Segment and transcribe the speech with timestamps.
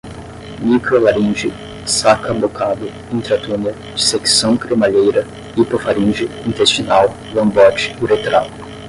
[0.69, 1.49] micro laringe,
[1.97, 5.21] sacabocado, intratunel, dissecção, cremalheira,
[5.55, 8.47] hipofaringe, intestinal, lambote, uretral